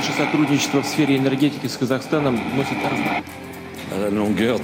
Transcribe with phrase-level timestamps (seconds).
[0.00, 2.78] Наше сотрудничество в сфере энергетики с Казахстаном носит
[3.90, 4.58] La longueur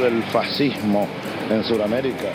[0.00, 1.06] del fascismo
[1.48, 2.30] en Sudamérica.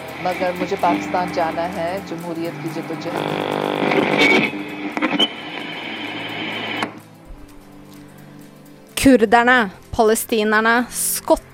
[8.96, 11.51] Kurderne, palestinerne, skott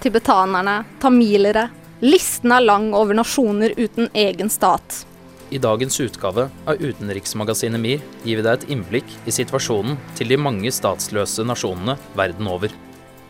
[0.00, 1.68] tibetanerne, tamilere.
[2.00, 5.06] Listen er lang over nasjoner uten egen stat.
[5.50, 10.38] I dagens utgave av utenriksmagasinet MIR gir vi deg et innblikk i situasjonen til de
[10.38, 12.70] mange statsløse nasjonene verden over.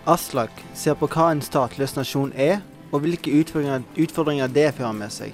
[0.07, 2.61] Aslak ser på hva en statsløs nasjon er,
[2.93, 5.33] og hvilke utfordringer, utfordringer det fører med seg.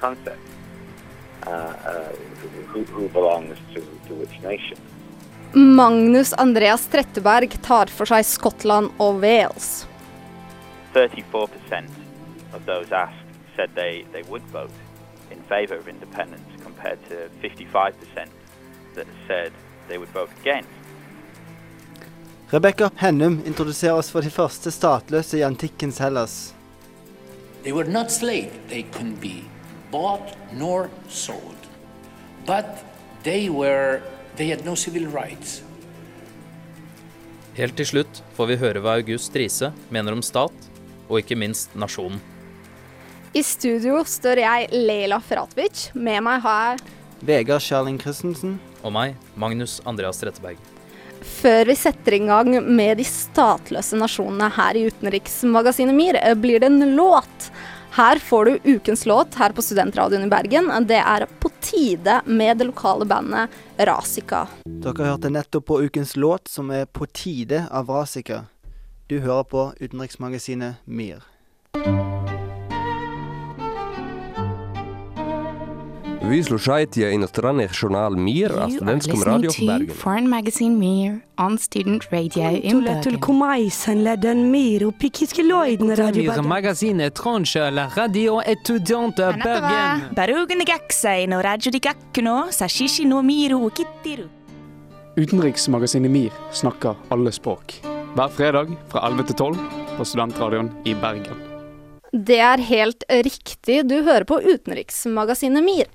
[0.00, 0.38] Concept.
[1.46, 2.12] Uh, uh,
[2.72, 4.78] who, who belongs to, to which nation?
[5.52, 9.86] Magnus Andreas Tretteberg tar for seg Skottland og Wales.
[10.92, 11.88] 34%
[12.52, 13.24] of those asked
[13.56, 14.74] said they, they would vote
[15.30, 18.28] in favour of independence compared to 55%
[18.94, 19.52] that said
[19.88, 20.68] they would vote against.
[22.50, 26.54] Rebekka Hennum introduserer oss for de første statløse i antikkens Hellas.
[27.62, 28.52] They were not slave.
[28.68, 29.44] They couldn't be
[29.90, 31.68] bought nor sold.
[32.46, 32.84] But
[33.24, 34.74] they were they had no.
[37.58, 40.54] Helt til slutt får vi høre hva August Riise mener om stat,
[41.08, 42.20] og ikke minst nasjonen.
[43.34, 45.90] I studio står jeg, Leila Fratvic.
[45.94, 48.56] Med meg har jeg Vegard Kjærling Christensen.
[48.86, 50.58] Og meg, Magnus Andreas Tretteberg.
[51.18, 56.70] Før vi setter i gang med de statløse nasjonene her i utenriksmagasinet MIR, blir det
[56.70, 57.50] en låt.
[57.98, 60.86] Her får du ukens låt her på Studentradioen i Bergen.
[60.86, 64.44] Det er på tide med det lokale bandet Rasika.
[64.84, 68.44] Dere hørte nettopp på ukens låt, som er På tide av Rasika.
[69.10, 71.26] Du hører på utenriksmagasinet MIR.
[76.22, 79.92] Ви слушаете иностранный журнал «Мир» о студентском радио в Берге.
[79.92, 83.20] Foreign magazine «Мир» on student radio in Bergen.
[86.46, 90.14] Magazine étrange la radio étudiante à Bergen.
[90.14, 94.28] Bergen gaksei no radio di gakkuno sashishi no miru kittiru.
[95.16, 97.62] Utenriksmagasinet MIR snakker alle språk.
[98.14, 99.56] Hver fredag fra 11 til 12
[99.96, 101.47] på Studentradioen i Bergen.
[102.12, 105.90] Det er helt riktig, du hører på utenriksmagasinet MIR.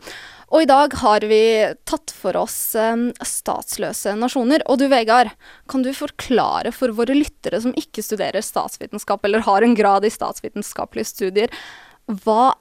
[0.54, 1.42] Og i dag har vi
[1.90, 4.62] tatt for oss eh, statsløse nasjoner.
[4.70, 5.32] Og du Vegard,
[5.72, 10.14] kan du forklare for våre lyttere som ikke studerer statsvitenskap, eller har en grad i
[10.14, 11.58] statsvitenskapelige studier,
[12.22, 12.54] hva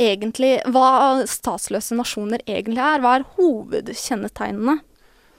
[0.00, 3.04] egentlig, hva statsløse nasjoner egentlig er?
[3.04, 4.80] Hva er hovedkjennetegnene?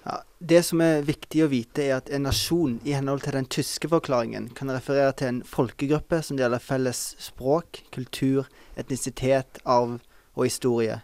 [0.04, 3.46] Ja, det som er viktig å vite, er at en nasjon i henhold til den
[3.46, 10.00] tyske forklaringen kan referere til en folkegruppe som deler felles språk, kultur, etnisitet, arv
[10.34, 11.04] og historie.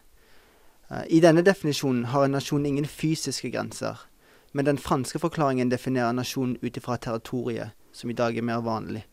[0.89, 4.01] Eh, I denne definisjonen har en nasjon ingen fysiske grenser,
[4.57, 9.05] men den franske forklaringen definerer nasjonen ut ifra territoriet, som i dag er mer vanlig.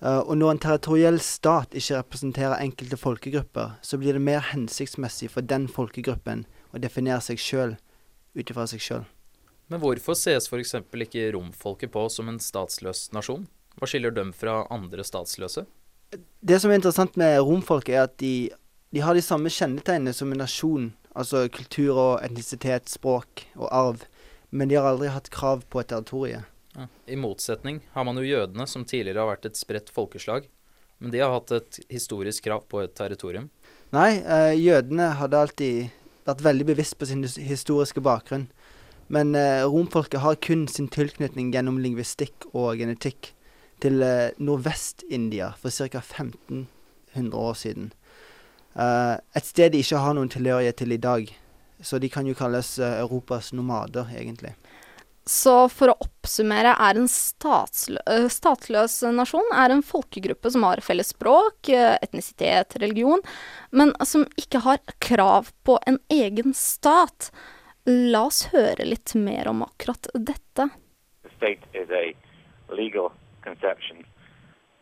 [0.00, 5.30] Eh, Og når en territoriell stat ikke representerer enkelte folkegrupper, så blir det mer hensiktsmessig
[5.30, 7.76] for den folkegruppen å definere seg sjøl
[8.34, 9.04] ut ifra seg sjøl.
[9.72, 10.74] Men hvorfor ses f.eks.
[10.84, 13.46] ikke romfolket på som en statsløs nasjon?
[13.78, 15.64] Hva skiller dem fra andre statsløse?
[16.44, 18.50] Det som er interessant med romfolk, er at de,
[18.92, 20.90] de har de samme kjennetegnene som en nasjon.
[21.16, 24.04] Altså kultur og etnisitet, språk og arv.
[24.52, 26.44] Men de har aldri hatt krav på et territorium.
[26.76, 26.88] Ja.
[27.08, 30.48] I motsetning har man jo jødene, som tidligere har vært et spredt folkeslag.
[31.00, 33.48] Men de har hatt et historisk krav på et territorium.
[33.92, 35.90] Nei, eh, jødene hadde alltid
[36.28, 38.48] vært veldig bevisst på sin historiske bakgrunn.
[39.12, 43.32] Men eh, romfolket har kun sin tilknytning gjennom lingvistikk og genetikk
[43.82, 46.00] til eh, Nordvest-India for ca.
[46.00, 47.92] 1500 år siden.
[48.74, 51.28] Eh, et sted de ikke har noen tilhørighet til i dag.
[51.82, 54.54] Så de kan jo kalles eh, Europas nomader, egentlig.
[55.24, 60.82] Så for å oppsummere er en statslø øh, statsløs nasjon er en folkegruppe som har
[60.82, 63.22] felles språk, øh, etnisitet, religion,
[63.70, 67.30] men som ikke har krav på en egen stat.
[67.86, 70.68] La oss høre litt mer om akkurat dette.
[71.36, 72.14] State is a
[72.74, 74.04] legal conception,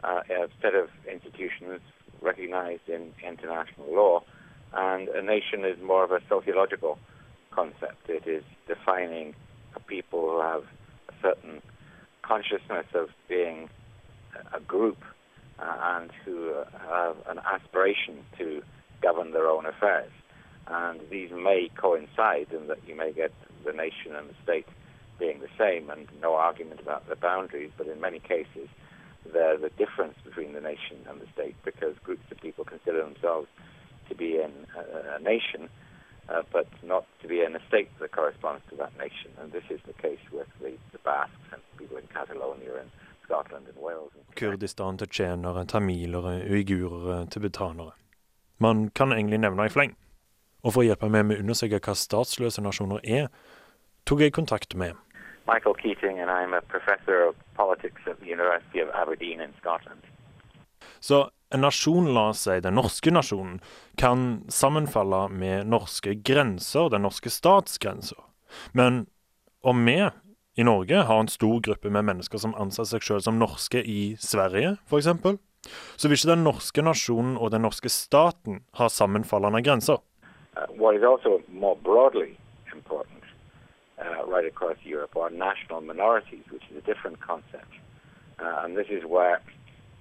[0.04, 0.20] uh,
[0.60, 1.80] set of institutions
[2.20, 4.22] recognized in international law,
[4.72, 6.98] and a nation is more of a sociological
[7.50, 8.08] concept.
[8.08, 9.34] It is defining
[9.78, 10.64] people who have
[11.08, 11.62] a certain
[12.22, 13.68] consciousness of being
[14.52, 14.98] a group
[15.60, 16.52] uh, and who
[16.88, 18.62] have an aspiration to
[19.02, 20.10] govern their own affairs.
[20.66, 23.32] And these may coincide in that you may get
[23.64, 24.66] the nation and the state
[25.18, 28.68] being the same and no argument about the boundaries, but in many cases
[29.32, 33.48] there's a difference between the nation and the state because groups of people consider themselves
[34.08, 35.68] to be in a, a nation,
[36.30, 39.30] uh, but not to be a state that corresponds to that nation.
[39.40, 42.90] And this is the case with the, the Basques and people in Catalonia and
[43.24, 44.12] Scotland and Wales.
[44.34, 47.92] Kurdistan tsjetsjenere, tamilere, uigurere, tibetanere.
[48.58, 49.96] Man kan egentlig nevne i fleng.
[50.62, 53.30] Og for å hjelpe meg med å undersøke hva statsløse nasjoner er,
[54.04, 54.98] tok jeg kontakt med
[55.48, 60.02] Michael Keating, and I'm a professor of politics at the University of Aberdeen in Scotland.
[61.00, 63.58] Så en nasjon, la si den norske nasjonen,
[63.98, 68.18] kan sammenfalle med norske grenser, den norske statsgrenser.
[68.72, 69.06] Men
[69.62, 69.98] om vi
[70.56, 74.16] i Norge har en stor gruppe med mennesker som anser seg selv som norske i
[74.20, 75.08] Sverige, f.eks.,
[75.96, 80.00] så vil ikke den norske nasjonen og den norske staten ha sammenfallende grenser.
[80.56, 80.64] Uh,
[84.00, 87.72] uh, right across Europe are national minorities, which is a different concept.
[88.40, 89.42] Uh, and this is where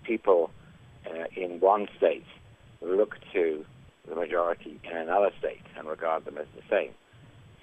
[0.03, 0.49] people
[1.05, 2.25] uh, in one state
[2.81, 3.65] look to
[4.07, 6.91] the majority in another state and regard them as the same.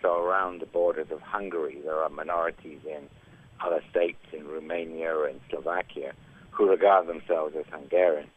[0.02, 3.08] So around the borders of Hungary, there are minorities in
[3.64, 6.12] other states, in Romania in Slovakia,
[6.50, 8.28] who regard themselves as Hungarian.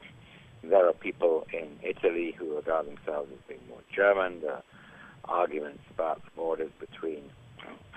[0.63, 4.41] There are people in Italy who regard themselves as being more German.
[4.41, 4.63] There are
[5.25, 7.23] arguments about the borders between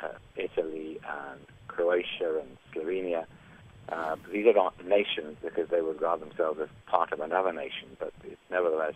[0.02, 3.26] uh, Italy and Croatia and Slovenia.
[3.92, 7.88] Uh, these are not nations because they would regard themselves as part of another nation,
[7.98, 8.94] but it's nevertheless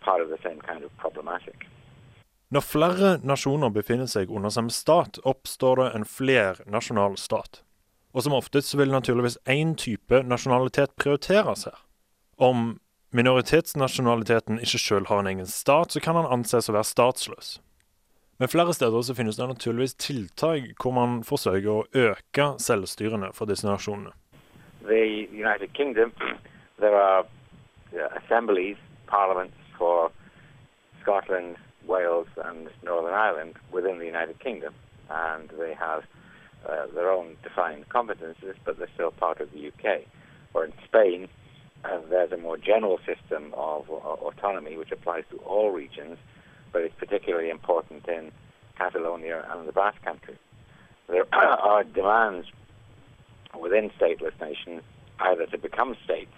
[0.00, 1.56] part of the same kind of problematic.
[2.50, 7.62] Når flere nasjoner befinner seg under samme stat, oppstår det en flernasjonal stat.
[8.12, 11.78] Og som oftest vil naturligvis én type nasjonalitet prioriteres her.
[12.36, 12.80] Om
[13.14, 17.60] minoritetsnasjonaliteten ikke sjøl har en egen stat, så kan han anses å være statsløs.
[18.40, 23.50] Men flere steder så finnes det naturligvis tiltak hvor man forsøker å øke selvstyrene for
[23.50, 24.14] disse nasjonene.
[24.88, 26.14] The United Kingdom,
[26.80, 27.26] there are
[29.80, 30.12] for
[31.02, 31.56] Scotland,
[31.86, 34.74] Wales, and Northern Ireland within the United Kingdom,
[35.10, 36.02] and they have
[36.68, 39.86] uh, their own defined competences, but they're still part of the UK.
[40.54, 41.28] Or in Spain,
[41.84, 43.94] uh, there's a more general system of uh,
[44.28, 46.18] autonomy which applies to all regions,
[46.72, 48.30] but it's particularly important in
[48.76, 50.38] Catalonia and the Basque Country.
[51.08, 52.46] There are demands
[53.58, 54.82] within stateless nations
[55.18, 56.32] either to become states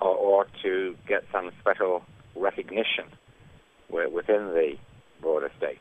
[0.00, 2.02] or, or to get some special
[2.34, 3.04] recognition
[3.88, 4.74] within the
[5.20, 5.80] border state.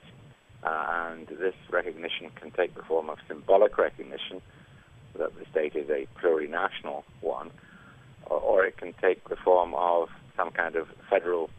[0.63, 4.41] Uh, and this recognition can take the form of symbolic recognition
[5.17, 7.49] that the state is a plurinational one,
[8.25, 11.49] or, or it can take the form of some kind of federal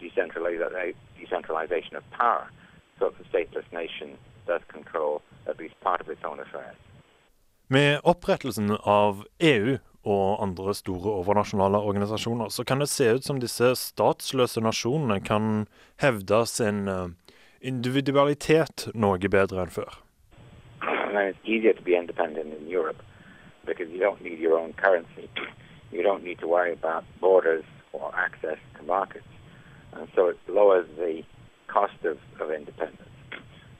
[0.00, 0.94] decentralization
[1.96, 2.50] of power,
[2.98, 4.16] so that the stateless nation
[4.46, 6.76] does control at least part of its own affairs.
[7.68, 13.40] Med opprettelsen av EU og andre store overnasjonale organisasjoner, så kan det se ut som
[13.42, 15.66] disse statsløse nasjonene kan
[15.98, 17.08] hevde sin uh,
[17.60, 19.98] individualitet noe bedre enn før.
[23.66, 25.28] Because you don't need your own currency.
[25.90, 29.26] You don't need to worry about borders or access to markets.
[29.98, 31.22] And so it lowers the
[31.68, 33.08] cost of, of independence,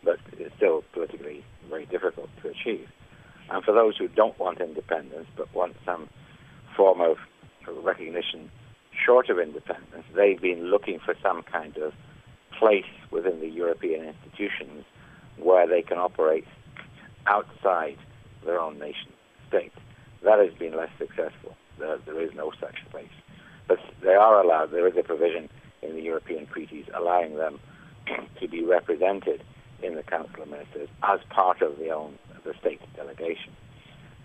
[0.02, 2.88] but it's still politically very difficult to achieve.
[3.50, 6.08] And for those who don't want independence but want some
[6.76, 7.16] form of
[7.84, 8.50] recognition
[9.04, 11.92] short of independence, they've been looking for some kind of
[12.58, 14.84] place within the European institutions
[15.38, 16.46] where they can operate
[17.26, 17.98] outside
[18.44, 19.12] their own nation
[19.48, 19.72] state.
[20.22, 21.56] That has been less successful.
[21.78, 23.10] There, there is no such place.
[23.68, 25.48] But they are allowed, there is a provision
[25.86, 27.58] in the European treaties allowing them
[28.40, 29.42] to be represented
[29.82, 33.52] in the Council of Ministers as part of the own the state delegation.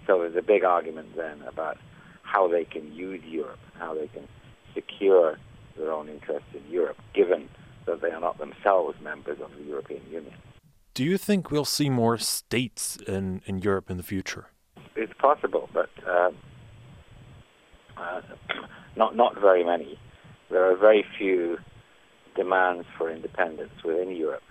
[0.08, 1.78] So there's a big argument then about
[2.24, 4.28] how they can use Europe, how they can
[4.74, 5.38] secure
[5.78, 7.50] their own interests in Europe, given
[7.86, 10.34] that they are not themselves members of the European Union.
[10.94, 14.48] Do you think we'll see more states in, in Europe in the future?
[14.96, 16.32] It's possible, but uh,
[17.98, 18.22] uh,
[18.96, 19.98] not not very many.
[20.52, 21.58] There are very few
[22.36, 24.44] demands for independence within Europe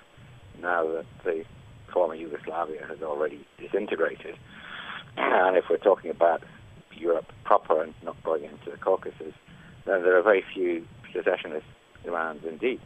[0.61, 1.45] now that the
[1.92, 4.37] former Yugoslavia has already disintegrated.
[5.16, 6.42] And if we're talking about
[6.97, 9.35] Europe proper and not going into the Caucasus,
[9.85, 11.66] then there are very few secessionist
[12.02, 12.80] demands indeed.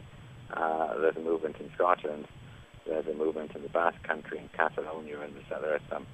[0.53, 2.27] Uh, there's a movement in Scotland,
[2.85, 6.05] there's a movement in the Basque Country, in Catalonia, and there's, there is some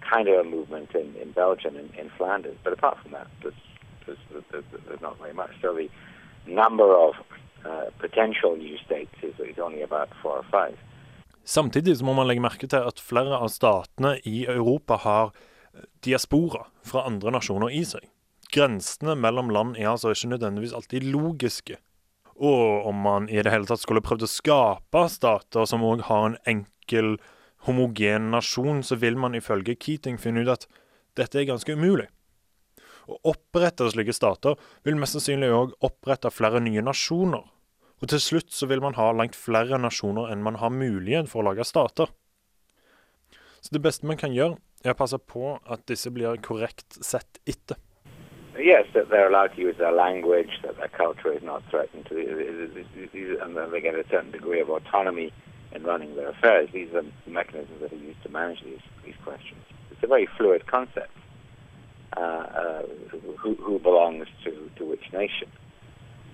[0.00, 2.56] kind of a movement in, in Belgium, in, in Flanders.
[2.62, 3.54] But apart from that, there's,
[4.06, 4.18] there's,
[4.50, 5.50] there's, there's not very much.
[5.60, 5.88] So the
[6.46, 7.14] number of
[7.64, 10.76] uh, potential new states is, is only about four or five.
[11.44, 15.32] Samtidig så må man legge merke til at flere av statene i Europa har
[16.04, 18.04] diaspora fra andre nasjoner i seg.
[18.52, 21.78] Grensene mellom land er altså ikke nødvendigvis alltid logiske.
[22.36, 26.28] Og om man i det hele tatt skulle prøvd å skape stater som òg har
[26.28, 27.16] en enkel,
[27.66, 30.66] homogen nasjon, så vil man ifølge Keating finne ut at
[31.18, 32.08] dette er ganske umulig.
[33.08, 37.44] Å opprette slike stater vil mest sannsynlig òg opprette flere nye nasjoner.
[38.02, 41.42] Og til slutt så vil man ha langt flere nasjoner enn man har mulighet for
[41.42, 42.10] å lage stater.
[43.62, 47.38] Så det beste man kan gjøre, er å passe på at disse blir korrekt sett
[47.46, 47.78] etter.
[48.58, 52.18] Yes, that they're allowed to use their language, that their culture is not threatened, to,
[53.40, 55.32] and then they get a certain degree of autonomy
[55.72, 56.68] in running their affairs.
[56.72, 59.62] These are mechanisms that are used to manage these, these questions.
[59.90, 61.16] It's a very fluid concept.
[62.16, 62.82] Uh, uh,
[63.38, 65.48] who, who, belongs to, to which nation?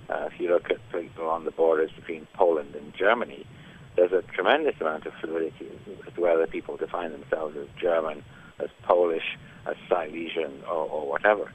[0.08, 3.46] Uh, if you look at people on the borders between Poland and Germany,
[3.94, 5.68] there's a tremendous amount of fluidity
[6.06, 8.24] as to whether people define themselves as German,
[8.58, 11.52] as Polish, as Silesian, or, or whatever.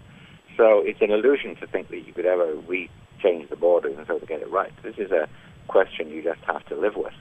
[0.55, 4.21] So it's an illusion to think that you could ever re-change the borders and sort
[4.21, 4.71] of get it right.
[4.83, 5.27] This is a
[5.67, 7.13] question you just have to live with.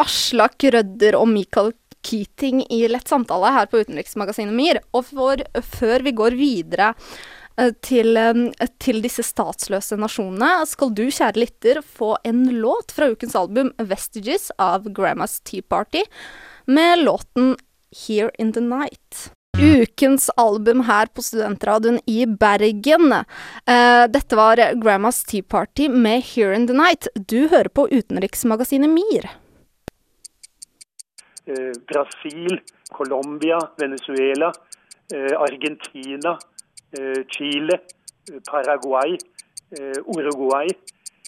[0.00, 1.72] Aslak Rødder og Michael
[2.04, 4.80] Keating i lett samtale her på utenriksmagasinet MIR.
[4.92, 5.44] Og for,
[5.76, 6.92] før vi går videre
[7.58, 13.12] eh, til, eh, til, disse statsløse nasjonene, skal du, kjære lytter, få en låt fra
[13.12, 16.04] ukens album 'Vestiges' av Grandmas Tea Party,
[16.66, 17.56] med låten
[17.94, 19.30] 'Here in the Night'.
[19.54, 23.12] Ukens album her på Studentradioen i Bergen.
[23.70, 27.06] Uh, dette var Grandmas Tea Party med Here in the Night.
[27.14, 29.30] Du hører på utenriksmagasinet MIR.
[31.44, 32.60] Uh, Brasil,
[32.92, 34.48] Colombia, Venezuela,
[35.14, 36.38] uh, Argentina,
[37.26, 37.74] Chile,
[38.46, 39.16] Paraguay,
[40.06, 40.68] Uruguay.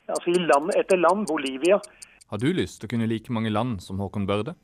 [0.06, 1.26] Altså i land etter land.
[1.26, 1.80] Bolivia.
[2.30, 4.54] Har du lyst til å kunne like mange land som Håkon Børde?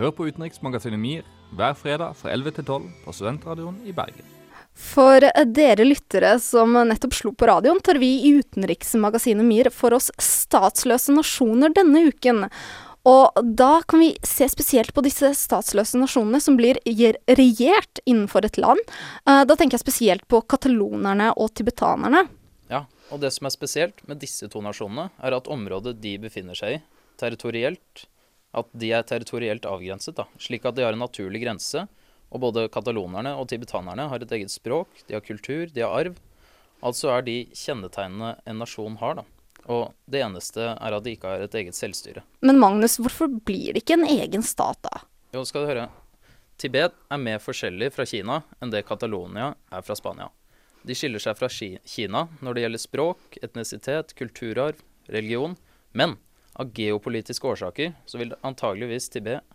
[0.00, 4.24] Hør på utenriksmagasinet MIR hver fredag fra 11 til 12 på Studentradioen i Bergen.
[4.72, 5.20] For
[5.52, 11.12] dere lyttere som nettopp slo på radioen, tar vi i utenriksmagasinet MIR for oss statsløse
[11.12, 12.46] nasjoner denne uken.
[13.08, 18.60] Og da kan vi se spesielt på disse statsløse nasjonene som blir regjert innenfor et
[18.62, 18.78] land.
[19.26, 22.28] Eh, da tenker jeg spesielt på katalonerne og tibetanerne.
[22.70, 26.58] Ja, og det som er spesielt med disse to nasjonene, er at området de befinner
[26.58, 26.82] seg i,
[27.18, 28.06] territorielt,
[28.54, 31.86] at de er territorielt avgrenset, da, slik at de har en naturlig grense.
[32.32, 36.20] Og både katalonerne og tibetanerne har et eget språk, de har kultur, de har arv.
[36.82, 39.26] Altså er de kjennetegnene en nasjon har, da.
[39.70, 42.24] Og det eneste er at de ikke har et eget selvstyre.
[42.42, 45.04] Men Magnus, hvorfor blir det ikke en egen stat, da?
[45.34, 45.88] Jo, skal du høre.
[46.60, 50.28] Tibet er mer forskjellig fra Kina enn det Catalonia er fra Spania.
[50.82, 55.56] De skiller seg fra Kina når det gjelder språk, etnisitet, kulturarv, religion.
[55.94, 56.16] Men
[56.58, 59.46] av geopolitiske årsaker så vil antageligvis Tibet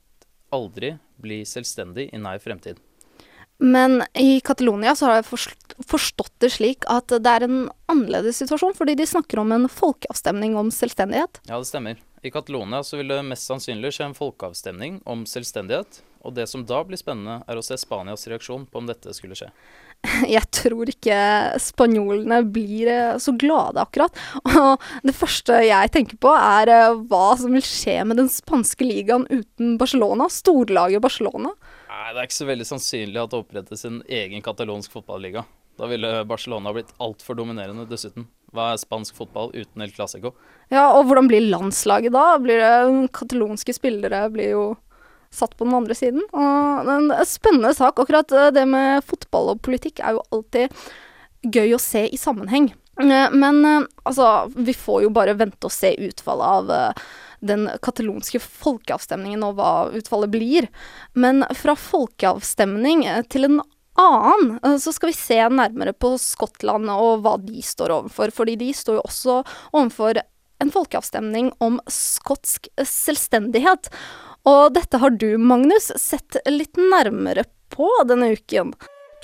[0.56, 2.80] aldri bli selvstendig i nær fremtid.
[3.58, 5.30] Men i Catalonia så har jeg
[5.86, 7.60] forstått det slik at det er en
[7.92, 11.42] annerledes situasjon, fordi de snakker om en folkeavstemning om selvstendighet.
[11.50, 12.02] Ja, det stemmer.
[12.26, 16.02] I Catalonia så vil det mest sannsynlig skje en folkeavstemning om selvstendighet.
[16.26, 19.38] Og det som da blir spennende, er å se Spanias reaksjon på om dette skulle
[19.38, 19.48] skje.
[20.36, 21.20] Jeg tror ikke
[21.62, 24.18] spanjolene blir eh, så glade, akkurat.
[24.50, 28.86] Og det første jeg tenker på, er eh, hva som vil skje med den spanske
[28.86, 30.28] ligaen uten Barcelona.
[30.34, 31.54] Storlaget Barcelona.
[31.88, 35.46] Nei, Det er ikke så veldig sannsynlig at det opprettes en egen katalonsk fotballiga.
[35.78, 38.26] Da ville Barcelona blitt altfor dominerende dessuten.
[38.56, 40.34] Hva er spansk fotball uten El Clásico?
[40.74, 42.26] Ja, og hvordan blir landslaget da?
[42.42, 44.66] Blir det Katalonske spillere blir jo
[45.30, 46.24] satt på den andre siden.
[46.32, 48.00] Og en spennende sak.
[48.00, 50.74] Akkurat eh, det med fotball og politikk er jo alltid
[51.48, 52.72] gøy å se i sammenheng.
[53.04, 57.08] Eh, men eh, altså, vi får jo bare vente og se utfallet av
[57.48, 60.72] den katalonske folkeavstemningen og hva utfallet blir.
[61.14, 63.60] Men fra folkeavstemning til en
[63.98, 68.34] annen, så skal vi se nærmere på Skottland og hva de står overfor.
[68.34, 69.38] Fordi de står jo også
[69.74, 70.22] overfor
[70.64, 73.92] en folkeavstemning om skotsk selvstendighet.
[74.48, 78.74] Og dette har du, Magnus, sett litt nærmere på denne uken.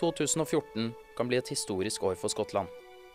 [0.02, 2.68] 2014 kan bli et historisk år for Skottland.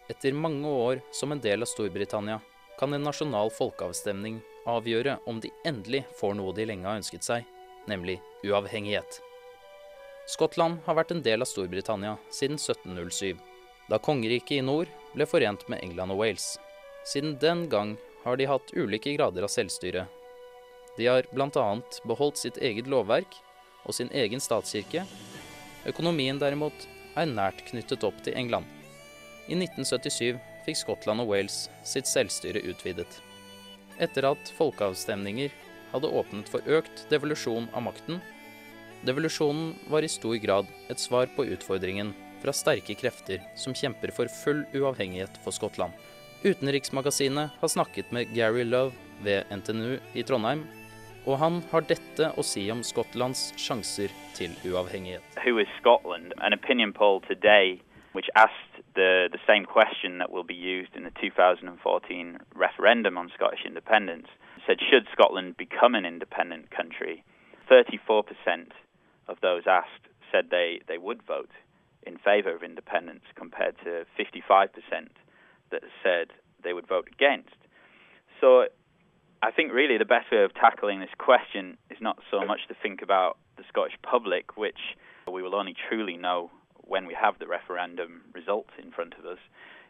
[0.09, 2.41] Etter mange år som en del av Storbritannia
[2.79, 4.39] kan en nasjonal folkeavstemning
[4.69, 7.45] avgjøre om de endelig får noe de lenge har ønsket seg,
[7.91, 9.21] nemlig uavhengighet.
[10.29, 13.39] Skottland har vært en del av Storbritannia siden 1707,
[13.89, 16.53] da kongeriket i nord ble forent med England og Wales.
[17.09, 20.05] Siden den gang har de hatt ulike grader av selvstyre,
[20.99, 21.67] de har bl.a.
[22.11, 23.37] beholdt sitt eget lovverk
[23.87, 25.05] og sin egen statskirke.
[25.87, 28.67] Økonomien derimot er nært knyttet opp til England.
[29.47, 33.21] I 1977 fikk Skottland og Wales sitt selvstyre utvidet.
[34.03, 35.55] Etter at folkeavstemninger
[35.93, 38.19] hadde åpnet for økt devolusjon av makten,
[39.07, 42.11] Devolusjonen var i stor grad et svar på utfordringen
[42.43, 45.95] fra sterke krefter som kjemper for full uavhengighet for Skottland.
[46.43, 50.65] Utenriksmagasinet har snakket med Gary Love ved NTNU i Trondheim,
[51.27, 55.23] og han har dette å si om Skottlands sjanser til uavhengighet.
[55.45, 56.35] Who is Scotland?
[56.43, 57.79] An opinion poll today
[58.15, 63.31] which asked the, the same question that will be used in the 2014 referendum on
[63.35, 64.27] Scottish independence
[64.67, 67.23] said, should Scotland become an independent country?
[67.71, 68.73] 34%
[69.29, 71.51] of those asked said they, they would vote
[72.03, 74.69] in favour of independence compared to 55%
[75.71, 76.29] that said
[76.65, 77.57] they would vote against.
[78.41, 78.67] So
[79.43, 82.75] I think really the best way of tackling this question is not so much to
[82.83, 84.97] think about the Scottish public, which
[85.31, 86.51] we will only truly know
[86.83, 89.39] when we have the referendum results in front of us,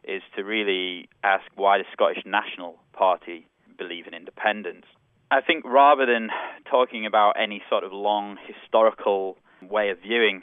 [0.05, 4.87] is to really ask why the Scottish National Party believe in independence.
[5.31, 6.31] I think rather than
[6.71, 10.43] talking about any sort of long historical way of viewing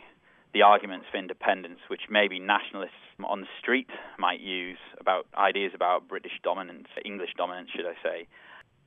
[0.53, 3.89] the arguments for independence, which maybe nationalists on the street
[4.19, 8.27] might use about ideas about British dominance, English dominance, should I say.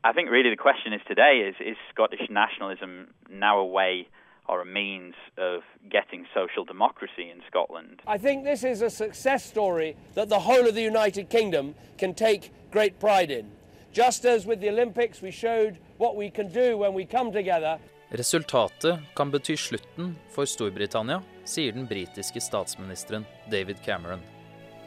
[0.04, 4.08] I think really the question is today is is Scottish nationalism now a way
[4.48, 8.00] or a means of getting social democracy in Scotland?
[8.06, 12.14] I think this is a success story that the whole of the United Kingdom can
[12.14, 13.50] take great pride in.
[13.92, 17.78] Just as with the Olympics, we showed what we can do when we come together.
[18.10, 24.20] Resultatet kan bety slutten for Storbritannia, sier den britiske statsministeren David Cameron.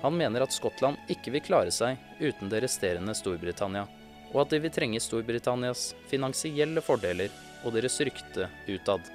[0.02, 3.86] Han mener at Skottland ikke vil klare seg uten det resterende Storbritannia,
[4.34, 7.30] og at de vil trenge Storbritannias finansielle fordeler
[7.66, 9.06] og deres rykte utad.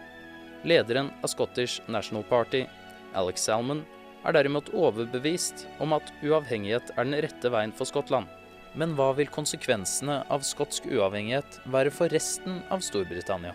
[0.62, 2.64] Lederen av Scottish National Party,
[3.14, 3.83] Alex Salmon,
[4.26, 8.31] er derimot overbevist om at uavhengighet er den rette veien for Skottland.
[8.76, 13.54] Men hva vil konsekvensene av skotsk uavhengighet være for resten av Storbritannia?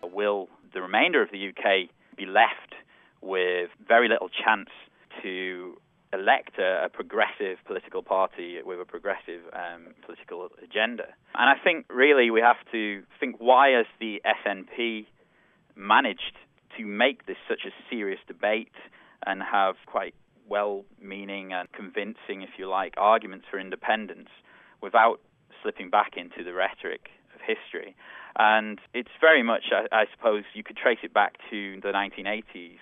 [0.00, 2.72] Will the remainder of the UK be left
[3.20, 4.72] with very little chance
[5.20, 5.76] to
[6.14, 11.12] elect a, a progressive political party with a progressive um, political agenda?
[11.34, 15.04] And I think really we have to think why has the SNP
[15.76, 16.36] managed
[16.78, 18.72] to make this such a serious debate
[19.26, 20.14] and have quite
[20.48, 24.28] well meaning and convincing, if you like, arguments for independence
[24.80, 25.20] without
[25.62, 27.96] slipping back into the rhetoric of history.
[28.38, 32.78] And it's very much, I, I suppose, you could trace it back to the 1980s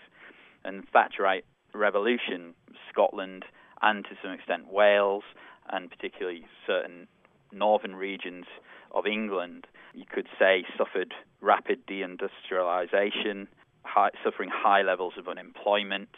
[0.64, 2.54] and Thatcherite revolution,
[2.90, 3.44] Scotland
[3.82, 5.24] and to some extent Wales,
[5.70, 7.06] and particularly certain
[7.52, 8.46] northern regions
[8.92, 13.46] of England, you could say suffered rapid deindustrialization,
[13.84, 16.08] high, suffering high levels of unemployment,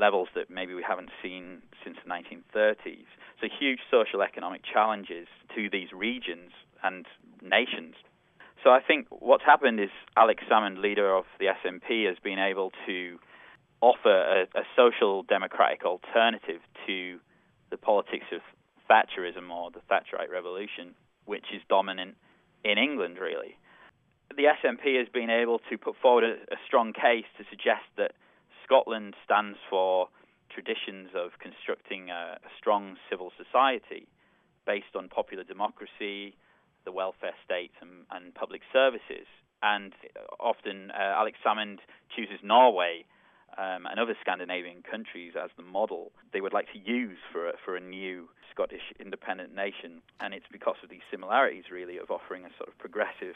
[0.00, 3.06] levels that maybe we haven't seen since the 1930s.
[3.40, 7.06] So huge social economic challenges to these regions and
[7.42, 7.94] nations.
[8.64, 12.72] So I think what's happened is Alex Salmond, leader of the SNP, has been able
[12.86, 13.18] to
[13.80, 17.18] offer a, a social democratic alternative to
[17.70, 18.40] the politics of
[18.90, 22.16] Thatcherism or the Thatcherite revolution, which is dominant
[22.64, 23.56] in England, really.
[24.36, 28.12] The SNP has been able to put forward a, a strong case to suggest that
[28.70, 30.06] Scotland stands for
[30.48, 34.06] traditions of constructing a, a strong civil society
[34.64, 36.36] based on popular democracy,
[36.84, 39.26] the welfare state, and, and public services.
[39.60, 39.92] And
[40.38, 41.78] often uh, Alex Salmond
[42.14, 43.04] chooses Norway
[43.58, 47.52] um, and other Scandinavian countries as the model they would like to use for a,
[47.64, 50.00] for a new Scottish independent nation.
[50.20, 53.34] And it's because of these similarities, really, of offering a sort of progressive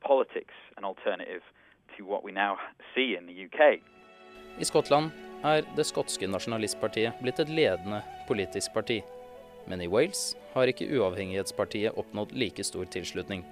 [0.00, 1.42] politics, an alternative
[1.96, 2.58] to what we now
[2.94, 3.82] see in the UK.
[4.58, 5.10] I Skottland
[5.46, 8.96] er det skotske nasjonalistpartiet blitt et ledende politisk parti.
[9.70, 13.44] Men i Wales har ikke uavhengighetspartiet oppnådd like stor tilslutning.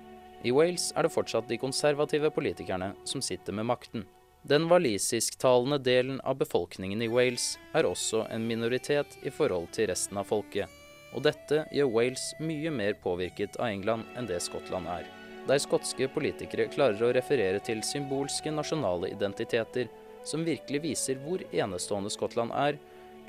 [0.42, 4.02] I Wales er det fortsatt de konservative politikerne som sitter med makten.
[4.42, 10.18] Den walisisktalende delen av befolkningen i Wales er også en minoritet i forhold til resten
[10.18, 10.70] av folket,
[11.14, 15.06] og dette gjør Wales mye mer påvirket av England enn det Skottland er.
[15.46, 19.86] Der skotske politikere klarer å referere til symbolske nasjonale identiteter
[20.26, 22.80] som virkelig viser hvor enestående Skottland er,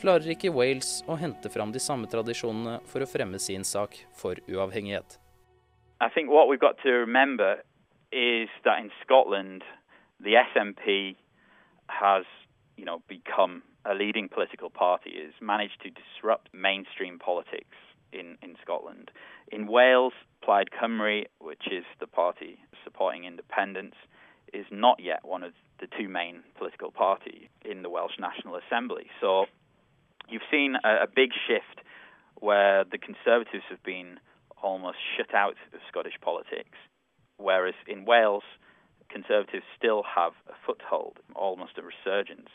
[0.02, 4.42] klarer ikke Wales å hente fram de samme tradisjonene for å fremme sin sak for
[4.50, 5.18] uavhengighet.
[6.02, 7.64] I think what we've got to remember
[8.12, 9.64] is that in Scotland,
[10.20, 11.16] the SNP
[11.90, 12.26] has,
[12.78, 17.78] you know, become a leading political party, has managed to disrupt mainstream politics
[18.12, 19.10] in, in Scotland.
[19.52, 23.96] In Wales, Plaid Cymru, which is the party supporting independence,
[24.54, 29.08] is not yet one of the two main political parties in the Welsh National Assembly.
[29.22, 29.46] So
[30.30, 31.86] you've seen a, a big shift
[32.40, 34.20] where the Conservatives have been
[34.62, 36.78] almost shut out of Scottish politics,
[37.38, 38.44] whereas in Wales,
[39.10, 42.50] Conservatives still have a foothold, almost a resurgence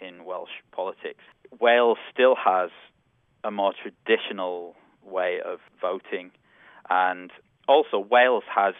[0.00, 1.22] in Welsh politics.
[1.60, 2.70] Wales still has
[3.44, 6.30] a more traditional way of voting,
[6.88, 7.30] and
[7.68, 8.74] also Wales has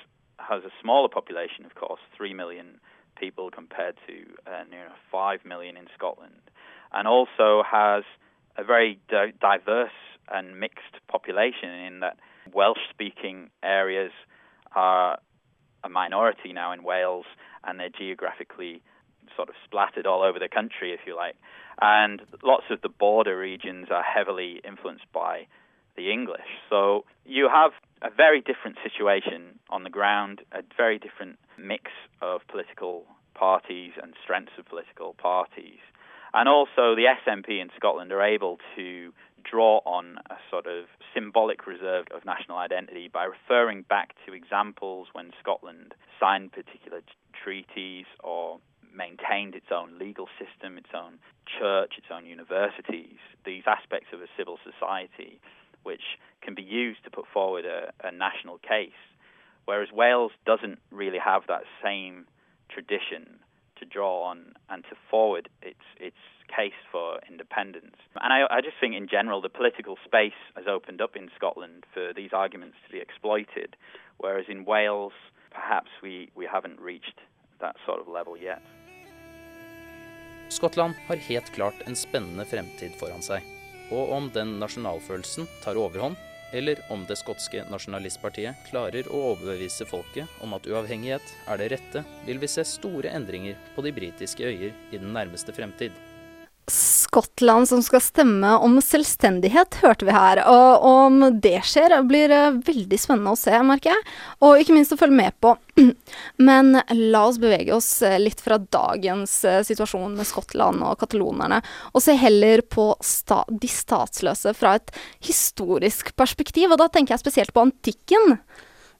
[0.48, 2.81] has a smaller population, of course, three million
[3.16, 6.40] people compared to uh, near five million in Scotland,
[6.92, 8.05] and also has
[8.57, 9.90] a very di- diverse
[10.31, 12.16] and mixed population in that
[12.53, 14.12] Welsh-speaking areas
[14.74, 15.18] are
[15.85, 17.26] a minority now in Wales,
[17.64, 18.83] and they're geographically
[19.37, 21.37] sort of splattered all over the country, if you like.
[21.81, 25.46] And lots of the border regions are heavily influenced by
[25.96, 26.46] the English.
[26.68, 31.90] So you have a very different situation on the ground, a very different mix
[32.22, 35.78] of political parties and strengths of political parties.
[36.32, 40.84] And also, the SNP in Scotland are able to draw on a sort of
[41.14, 47.00] symbolic reserve of national identity by referring back to examples when Scotland signed particular
[47.42, 48.60] treaties or
[48.94, 51.18] maintained its own legal system, its own
[51.58, 55.40] church, its own universities, these aspects of a civil society
[55.83, 59.01] which can be used to put forward a, a national case.
[59.64, 62.27] Whereas Wales doesn't really have that same
[62.69, 63.40] tradition
[63.79, 66.16] to draw on and to forward its its
[66.49, 67.97] case for independence.
[68.21, 71.87] And I, I just think, in general, the political space has opened up in Scotland
[71.95, 73.77] for these arguments to be exploited,
[74.19, 75.12] whereas in Wales,
[75.51, 77.19] perhaps we, we haven't reached
[77.61, 78.62] that sort of level yet.
[80.49, 83.60] Skottland har helt klart en spennende fremtid foran seg.
[83.90, 86.18] Og om den nasjonalfølelsen tar overhånd,
[86.53, 92.05] eller om det skotske nasjonalistpartiet klarer å overbevise folket om at uavhengighet er det rette,
[92.26, 95.94] vil vi se store endringer på de britiske øyer i den nærmeste fremtid.
[96.70, 100.40] Skottland som skal stemme om selvstendighet, hørte vi her.
[100.46, 104.05] Og om det skjer, blir det veldig spennende å se, merker jeg.
[104.46, 105.57] Og ikke minst å følge med på.
[106.49, 107.90] Men la oss bevege oss
[108.23, 111.59] litt fra dagens eh, situasjon med Skottland og katalonerne,
[111.90, 114.94] og se heller på sta de statsløse fra et
[115.27, 116.70] historisk perspektiv.
[116.70, 118.37] Og da tenker jeg spesielt på antikken.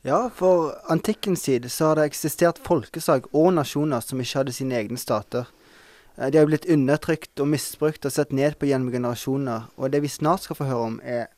[0.03, 4.79] Ja, for antikkens tid så har det eksistert folkeslag og nasjoner som ikke hadde sine
[4.81, 5.47] egne stater.
[6.21, 10.03] Eh, de har blitt undertrykt og misbrukt og sett ned på gjennom generasjoner, og det
[10.05, 11.29] vi snart skal få høre om, er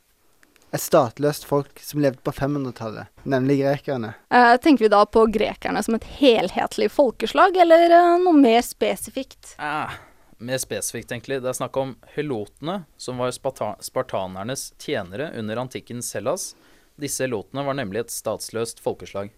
[0.73, 4.14] et statløst folk som levde på 500-tallet, nemlig grekerne.
[4.33, 9.55] Eh, tenker vi da på grekerne som et helhetlig folkeslag, eller eh, noe mer spesifikt?
[9.59, 9.99] Ah,
[10.38, 11.42] mer spesifikt, egentlig.
[11.45, 16.55] Det er snakk om helotene, som var spartanernes tjenere under antikkens Hellas.
[17.01, 19.31] Disse helotene var nemlig et statsløst folkeslag.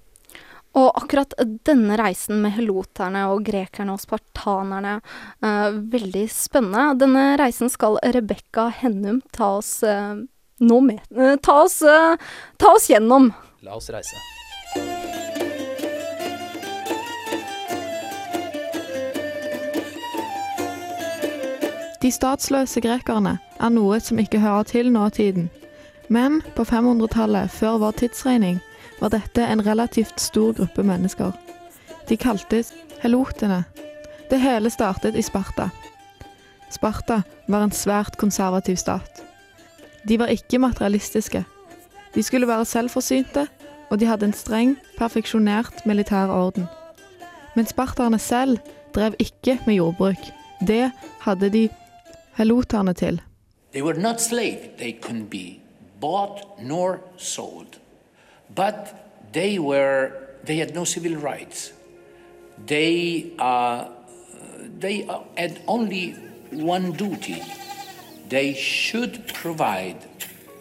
[0.74, 1.34] Og akkurat
[1.66, 4.96] denne reisen med heloterne og grekerne og spartanerne,
[5.44, 6.98] uh, veldig spennende.
[7.04, 10.18] Denne reisen skal Rebekka Hennum ta oss uh,
[10.58, 11.78] nå med uh, ta, oss,
[12.58, 13.30] ta oss gjennom.
[13.62, 14.18] La oss reise.
[22.04, 25.46] De statsløse grekerne er noe som ikke hører til nåtiden.
[26.12, 28.58] Men på 500-tallet, før vår tidsregning,
[29.00, 31.32] var dette en relativt stor gruppe mennesker.
[32.08, 33.64] De kaltes helotene.
[34.30, 35.70] Det hele startet i Sparta.
[36.70, 39.22] Sparta var en svært konservativ stat.
[40.08, 41.44] De var ikke materialistiske.
[42.14, 43.46] De skulle være selvforsynte,
[43.90, 46.66] og de hadde en streng, perfeksjonert militær orden.
[47.56, 48.58] Men sparterne selv
[48.94, 50.30] drev ikke med jordbruk.
[50.66, 51.68] Det hadde de
[52.36, 53.20] heloterne til.
[53.72, 54.68] They were not slaves.
[54.78, 55.60] They couldn't be
[56.00, 57.83] bought nor sold.
[58.54, 58.94] But
[59.32, 60.12] they were
[60.46, 61.72] they had no civil rights.
[62.66, 63.84] They uh,
[64.80, 66.14] they had only
[66.50, 67.42] one duty.
[68.28, 69.96] They should provide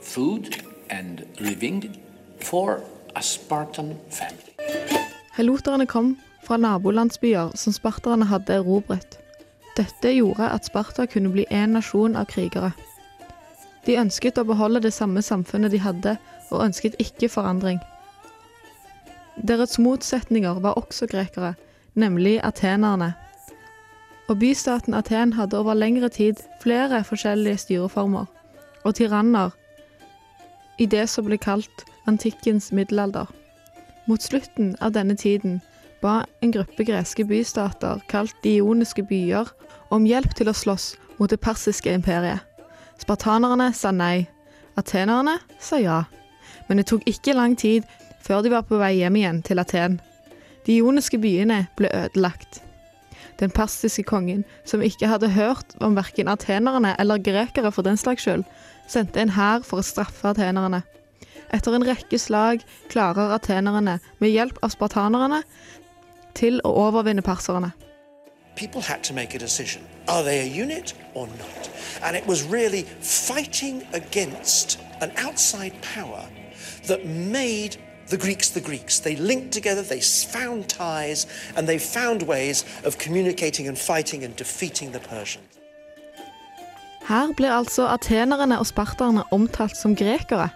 [0.01, 1.97] food and living
[2.39, 2.83] for
[3.15, 4.53] a Spartan family.
[5.33, 9.19] Heloterne kom fra nabolandsbyer som sparterne hadde erobret.
[9.77, 12.71] Dette gjorde at Sparta kunne bli en nasjon av krigere.
[13.85, 16.15] De ønsket å beholde det samme samfunnet de hadde,
[16.51, 17.79] og ønsket ikke forandring.
[19.35, 21.53] Deres motsetninger var også grekere,
[21.93, 23.13] nemlig atenerne.
[24.29, 28.29] Og bystaten Aten hadde over lengre tid flere forskjellige styreformer
[28.83, 29.51] og tyranner
[30.79, 33.27] i det som ble kalt antikkens middelalder.
[34.07, 35.61] Mot slutten av denne tiden
[36.03, 39.47] ba en gruppe greske bystater, kalt de ioniske byer,
[39.91, 42.43] om hjelp til å slåss mot det persiske imperiet.
[43.01, 44.27] Spartanerne sa nei.
[44.79, 46.03] Atenerne sa ja.
[46.67, 47.87] Men det tok ikke lang tid
[48.23, 49.99] før de var på vei hjem igjen til Aten.
[50.65, 52.61] De ioniske byene ble ødelagt.
[53.41, 58.23] Den persiske kongen, som ikke hadde hørt om verken atenerne eller grekere for den slags
[58.23, 58.45] skyld,
[58.87, 60.83] sendte en hær for å straffe atenerne.
[61.53, 65.43] Etter en rekke slag klarer atenerne, med hjelp av spartanerne,
[66.33, 67.73] til å overvinne perserne.
[68.55, 69.81] People had to make a decision.
[70.07, 71.69] Are they a unit or not?
[72.03, 76.23] And it was really fighting against an outside power
[76.87, 78.99] that made the Greeks the Greeks.
[78.99, 84.35] They linked together, they found ties, and they found ways of communicating and fighting and
[84.35, 85.47] defeating the Persians.
[87.07, 90.49] Her blir altså atenerne og sparterne omtalt som grekere.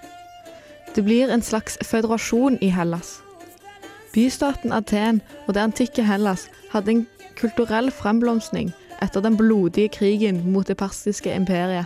[0.95, 3.19] Det blir en slags føderasjon i Hellas.
[4.13, 7.07] Bystaten Aten og det antikke Hellas hadde en
[7.37, 11.85] kulturell fremblomstring etter den blodige krigen mot det persiske imperiet,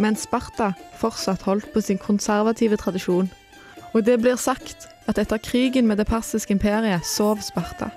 [0.00, 3.30] mens Sparta fortsatt holdt på sin konservative tradisjon.
[3.92, 7.90] Og det blir sagt at etter krigen med det persiske imperiet sov Sparta.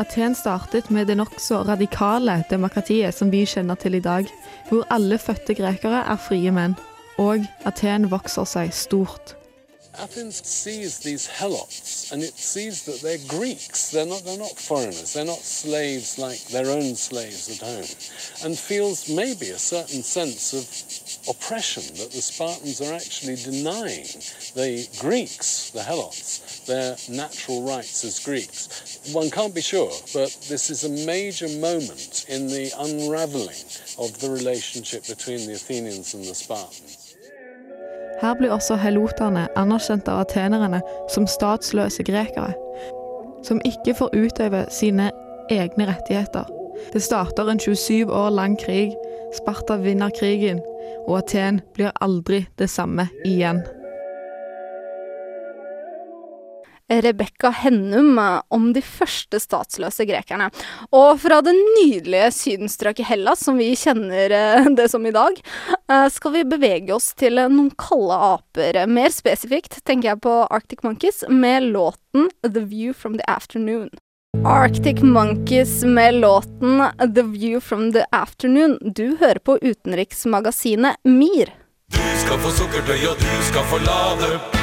[0.00, 4.30] Aten startet med det nokså radikale demokratiet som vi kjenner til i dag,
[4.70, 6.78] hvor alle fødte grekere er frie menn.
[7.20, 9.34] Og Aten vokser seg stort.
[9.98, 13.90] Athens sees these helots and it sees that they're Greeks.
[13.90, 15.12] They're not, they're not foreigners.
[15.12, 17.86] They're not slaves like their own slaves at home.
[18.44, 24.06] And feels maybe a certain sense of oppression that the Spartans are actually denying
[24.54, 29.00] the Greeks, the helots, their natural rights as Greeks.
[29.12, 33.64] One can't be sure, but this is a major moment in the unraveling
[33.98, 36.99] of the relationship between the Athenians and the Spartans.
[38.20, 42.52] Her blir også helotene anerkjent av atenerne som statsløse grekere,
[43.46, 45.10] som ikke får utøve sine
[45.50, 46.44] egne rettigheter.
[46.92, 48.92] Det starter en 27 år lang krig,
[49.36, 50.60] Sparta vinner krigen,
[51.06, 53.62] og Aten blir aldri det samme igjen.
[56.90, 60.50] Rebekka Hennum eh, om de første statsløse grekerne.
[60.96, 65.38] Og fra det nydelige sydenstrøket Hellas, som vi kjenner eh, det som i dag,
[65.86, 68.82] eh, skal vi bevege oss til noen kalde aper.
[68.90, 73.90] Mer spesifikt tenker jeg på Arctic Monkeys med låten The View from the Afternoon.
[74.46, 76.82] Arctic Monkeys med låten
[77.14, 78.78] The View from the Afternoon.
[78.80, 81.50] Du hører på utenriksmagasinet MIR.
[81.90, 84.59] Du skal få sukkertøy, og du skal få lade.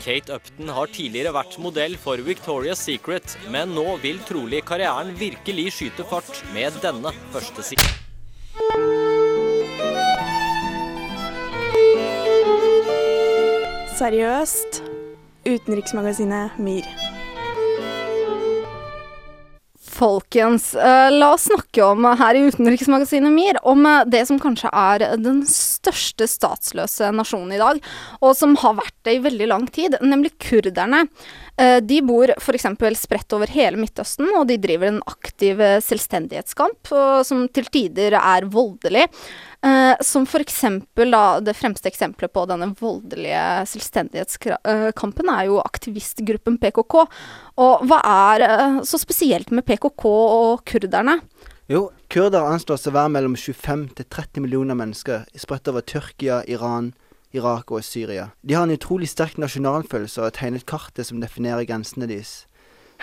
[0.00, 5.70] Kate Upton har tidligere vært modell for Victoria's Secret, men nå vil trolig karrieren virkelig
[5.76, 7.98] skyte fart med denne første siden.
[14.00, 14.82] Seriøst.
[15.44, 16.88] Utenriksmagasinet MIR.
[20.00, 24.40] Folkens, eh, la oss snakke om eh, her i Utenriksmagasinet MIR om eh, det som
[24.40, 27.80] kanskje er den største statsløse nasjonen i dag,
[28.20, 31.06] og som har vært det i veldig lang tid, nemlig kurderne.
[31.56, 32.66] Eh, De bor f.eks.
[33.00, 36.92] spredt over hele Midtøsten, og de driver en aktiv eh, selvstendighetskamp,
[37.24, 39.06] som til tider er voldelig.
[39.64, 40.60] Eh, som f.eks.
[40.96, 47.06] da det fremste eksempelet på denne voldelige selvstendighetskampen er jo aktivistgruppen PKK.
[47.60, 51.20] Og hva er så spesielt med PKK og kurderne?
[51.70, 56.88] Jo, kurdere anslås å være mellom 25 til 30 millioner mennesker spredt over Tyrkia, Iran,
[57.30, 58.32] Irak og Syria.
[58.42, 62.48] De har en utrolig sterk nasjonalfølelse og har tegnet kartet som definerer grensene deres.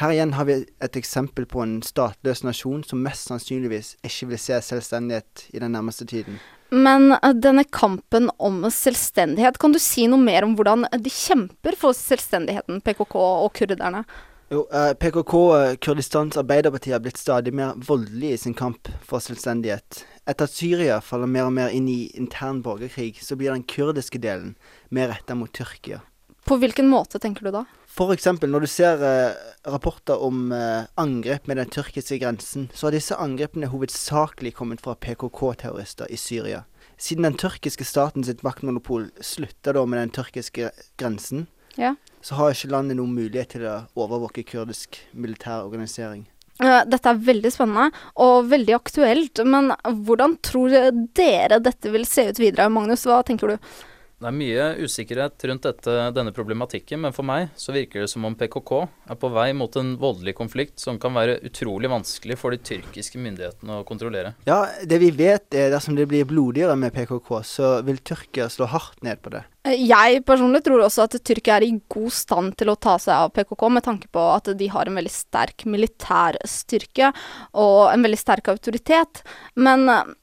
[0.02, 4.44] Her igjen har vi et eksempel på en statløs nasjon som mest sannsynligvis ikke vil
[4.50, 6.44] se selvstendighet i den nærmeste tiden.
[6.76, 11.80] Men eh, denne kampen om selvstendighet, kan du si noe mer om hvordan de kjemper
[11.80, 14.04] for selvstendigheten, PKK og kurderne?
[14.50, 19.20] Jo, eh, PKK, eh, Kurdistans Arbeiderparti, har blitt stadig mer voldelig i sin kamp for
[19.20, 20.06] selvstendighet.
[20.24, 24.22] Etter at Syria faller mer og mer inn i intern borgerkrig, så blir den kurdiske
[24.24, 24.56] delen
[24.90, 26.00] mer retta mot Tyrkia.
[26.48, 27.66] På hvilken måte, tenker du da?
[28.14, 29.36] Eksempel når du ser eh,
[29.68, 34.96] rapporter om eh, angrep med den tyrkiske grensen, så har disse angrepene hovedsakelig kommet fra
[34.96, 36.64] PKK-terrorister i Syria.
[36.96, 41.96] Siden den tyrkiske staten sitt maktmonopol slutta da med den tyrkiske grensen, Ja.
[42.28, 46.26] Så har ikke landet noen mulighet til å overvåke kurdisk militær organisering.
[46.58, 47.92] Dette er veldig spennende
[48.24, 50.74] og veldig aktuelt, men hvordan tror
[51.16, 52.66] dere dette vil se ut videre?
[52.74, 53.70] Magnus, hva tenker du?
[54.18, 58.24] Det er mye usikkerhet rundt dette, denne problematikken, men for meg så virker det som
[58.26, 58.72] om PKK
[59.14, 63.22] er på vei mot en voldelig konflikt som kan være utrolig vanskelig for de tyrkiske
[63.22, 64.34] myndighetene å kontrollere.
[64.50, 68.66] Ja, det vi vet er dersom det blir blodigere med PKK, så vil Tyrkia slå
[68.74, 69.44] hardt ned på det.
[69.70, 73.14] Eh, Jeg personlig tror også at Tyrkia er i god stand til å ta seg
[73.14, 77.14] av PKK, med tanke på at de har en veldig sterk militær styrke
[77.54, 79.22] og en veldig sterk autoritet.
[79.62, 80.16] Men eh,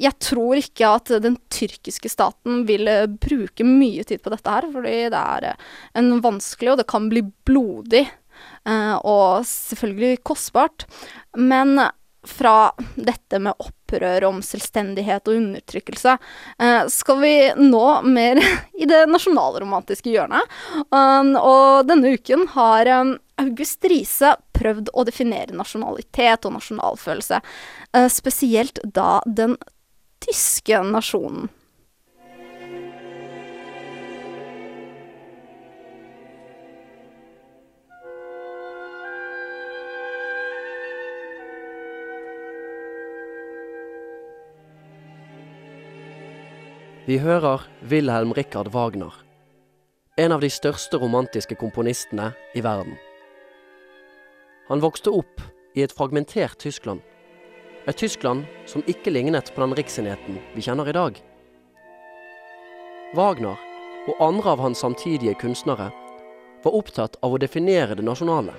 [0.00, 4.68] jeg tror ikke at den tyrkiske staten vil eh, bruke mye tid på dette her,
[4.72, 5.68] fordi det er eh,
[6.00, 10.88] en vanskelig, og det kan bli blodig, eh, og selvfølgelig kostbart.
[11.36, 11.76] Men
[12.28, 16.16] fra dette med opprør om selvstendighet og undertrykkelse,
[16.92, 18.40] skal vi nå mer
[18.82, 20.58] i det nasjonalromantiske hjørnet.
[20.90, 22.90] Og denne uken har
[23.38, 27.40] August Riise prøvd å definere nasjonalitet og nasjonalfølelse,
[27.94, 29.56] eh, spesielt da den
[30.24, 31.48] tyske nasjonen.
[47.08, 49.14] Vi hører Wilhelm Richard Wagner,
[50.20, 52.98] en av de største romantiske komponistene i verden.
[54.68, 55.40] Han vokste opp
[55.74, 57.00] i et fragmentert Tyskland.
[57.88, 61.16] Et Tyskland som ikke lignet på den riksenheten vi kjenner i dag.
[63.16, 63.56] Wagner
[64.08, 65.88] og andre av hans samtidige kunstnere
[66.64, 68.52] var opptatt av å definere det nasjonale.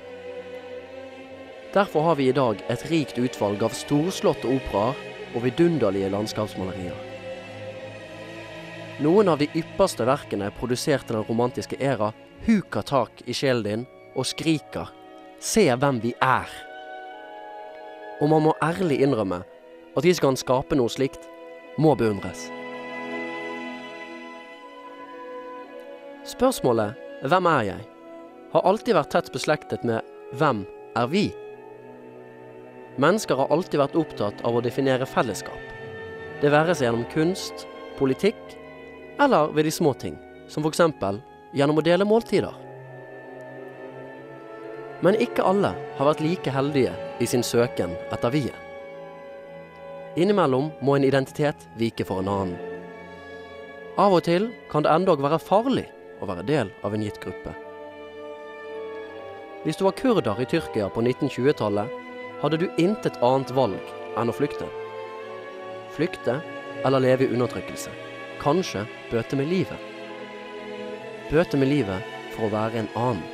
[1.76, 4.98] Derfor har vi i dag et rikt utvalg av storslåtte operaer
[5.36, 6.98] og vidunderlige landskapsmalerier.
[9.06, 12.10] Noen av de ypperste verkene produsert i den romantiske æra
[12.48, 13.86] huker tak i sjelen din
[14.18, 14.90] og skriker
[15.40, 16.56] 'se hvem vi er'.
[18.22, 19.44] Og man må ærlig innrømme
[19.98, 21.30] at de som kan skape noe slikt,
[21.78, 22.52] må beundres.
[26.24, 27.88] Spørsmålet 'Hvem er jeg?'
[28.52, 30.02] har alltid vært tett beslektet med
[30.34, 31.34] 'Hvem er vi?'
[32.98, 35.60] Mennesker har alltid vært opptatt av å definere fellesskap.
[36.42, 38.58] Det være seg gjennom kunst, politikk
[39.20, 40.82] eller ved de små ting, som f.eks.
[41.54, 42.69] gjennom å dele måltider.
[45.06, 46.92] Men ikke alle har vært like heldige
[47.24, 48.66] i sin søken etter vi-et.
[50.20, 52.58] Innimellom må en identitet vike for en annen.
[54.00, 55.86] Av og til kan det endog være farlig
[56.20, 57.54] å være del av en gitt gruppe.
[59.64, 61.92] Hvis du var kurder i Tyrkia på 1920-tallet,
[62.42, 64.68] hadde du intet annet valg enn å flykte.
[65.96, 66.40] Flykte
[66.88, 67.92] eller leve i undertrykkelse.
[68.40, 69.80] Kanskje bøte med livet.
[71.30, 73.26] Bøte med livet for å være en annen.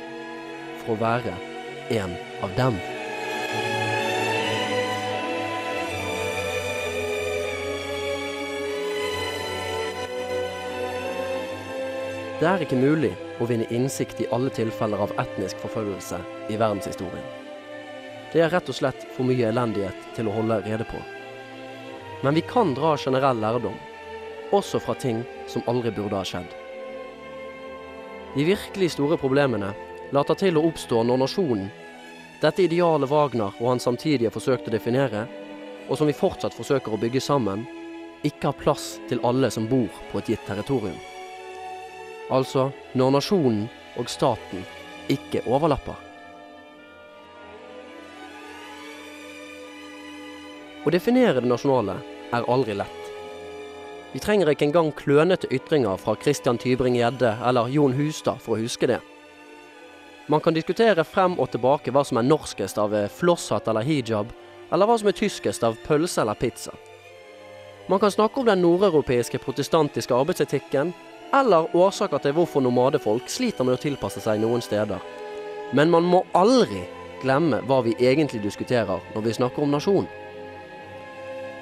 [0.82, 1.34] For å være
[1.90, 2.78] en av dem.
[12.36, 16.18] Det er ikke mulig å vinne innsikt i alle tilfeller av etnisk forfølgelse
[16.52, 17.24] i verdenshistorien.
[18.32, 21.00] Det er rett og slett for mye elendighet til å holde rede på.
[22.20, 23.78] Men vi kan dra generell lærdom,
[24.52, 26.50] også fra ting som aldri burde ha skjedd.
[28.36, 29.72] De virkelig store problemene
[30.14, 31.66] later til å oppstå når nasjonen,
[32.42, 35.24] dette idealet Wagner og han samtidige forsøkte å definere,
[35.88, 37.64] og som vi fortsatt forsøker å bygge sammen,
[38.26, 40.98] ikke har plass til alle som bor på et gitt territorium.
[42.30, 43.66] Altså når nasjonen
[43.96, 44.64] og staten
[45.12, 45.96] ikke overlapper.
[50.86, 51.98] Å definere det nasjonale
[52.34, 53.02] er aldri lett.
[54.12, 58.88] Vi trenger ikke engang klønete ytringer fra Christian Tybring-Gjedde eller Jon Hustad for å huske
[58.90, 59.00] det.
[60.26, 64.32] Man kan diskutere frem og tilbake hva som er norskest av flosshatt eller hijab,
[64.74, 66.74] eller hva som er tyskest av pølse eller pizza.
[67.86, 70.90] Man kan snakke om den nordeuropeiske protestantiske arbeidsetikken,
[71.34, 74.98] eller årsaker til hvorfor nomadefolk sliter med å tilpasse seg noen steder.
[75.70, 76.82] Men man må aldri
[77.22, 80.10] glemme hva vi egentlig diskuterer når vi snakker om nasjon.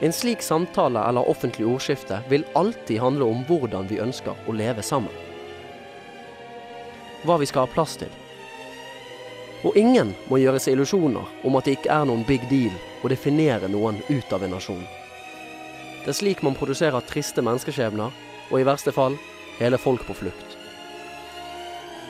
[0.01, 4.83] En slik samtale eller offentlig ordskifte vil alltid handle om hvordan vi ønsker å leve
[4.83, 5.13] sammen.
[7.25, 8.24] Hva vi skal ha plass til.
[9.65, 12.75] Og ingen må gjøre seg illusjoner om at det ikke er noen big deal
[13.05, 14.85] å definere noen ut av en nasjon.
[16.05, 18.13] Det er slik man produserer triste menneskeskjebner,
[18.51, 19.17] og i verste fall
[19.57, 20.59] hele folk på flukt.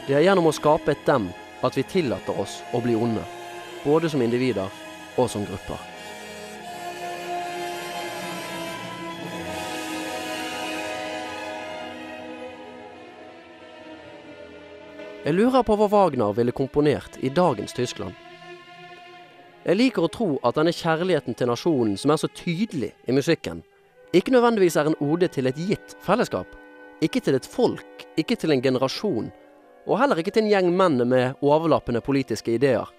[0.08, 1.30] Det er gjennom å skape et dem
[1.64, 3.22] at vi tillater oss å bli onde,
[3.86, 4.68] både som individer
[5.14, 5.93] og som grupper.
[15.24, 18.12] Jeg lurer på hva Wagner ville komponert i dagens Tyskland.
[19.64, 23.62] Jeg liker å tro at denne kjærligheten til nasjonen som er så tydelig i musikken,
[24.12, 26.50] ikke nødvendigvis er en ode til et gitt fellesskap.
[27.00, 29.32] Ikke til et folk, ikke til en generasjon,
[29.88, 32.92] og heller ikke til en gjeng menn med overlappende politiske ideer.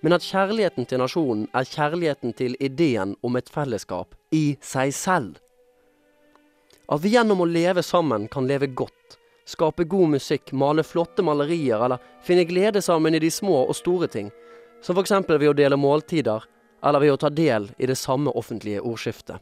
[0.00, 5.36] Men at kjærligheten til nasjonen er kjærligheten til ideen om et fellesskap i seg selv.
[6.88, 9.17] At vi gjennom å leve sammen kan leve godt,
[9.48, 14.08] skape god musikk, male flotte malerier eller finne glede sammen i de små og store
[14.12, 14.30] ting,
[14.84, 15.14] som f.eks.
[15.28, 16.44] ved å dele måltider
[16.84, 19.40] eller ved å ta del i det samme offentlige ordskiftet.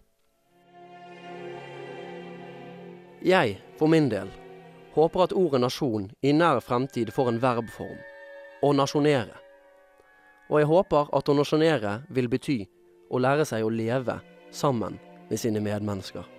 [3.26, 4.30] Jeg, for min del,
[4.94, 7.98] håper at ordet nasjon i nær fremtid får en verbform
[8.62, 9.34] å nasjonere.
[10.46, 12.60] Og jeg håper at å nasjonere vil bety
[13.10, 14.20] å lære seg å leve
[14.54, 16.35] sammen med sine medmennesker.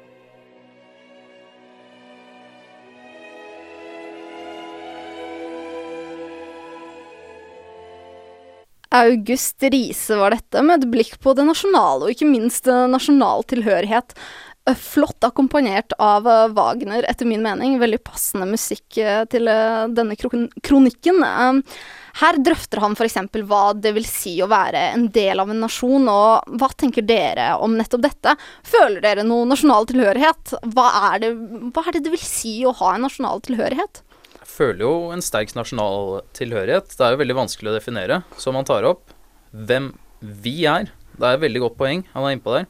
[8.97, 14.15] August Riise var dette, med et blikk på det nasjonale, og ikke minst nasjonal tilhørighet.
[14.67, 17.79] Eh, Flott akkompagnert av eh, Wagner, etter min mening.
[17.79, 21.23] Veldig passende musikk eh, til denne kronikken.
[22.17, 23.19] Her drøfter han f.eks.
[23.45, 27.51] hva det vil si å være en del av en nasjon, og hva tenker dere
[27.61, 28.33] om nettopp dette?
[28.65, 30.57] Føler dere noe nasjonal tilhørighet?
[30.73, 31.31] Hva er det,
[31.71, 34.01] hva er det det vil si å ha en nasjonal tilhørighet?
[34.57, 36.95] Føler jo en sterk nasjonal tilhørighet.
[36.97, 38.23] Det er jo veldig vanskelig å definere.
[38.41, 39.13] Så man tar opp
[39.53, 39.91] hvem
[40.21, 40.89] vi er.
[41.17, 42.65] Det er et veldig godt poeng han er innpå der.